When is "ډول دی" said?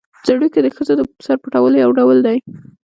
1.99-2.37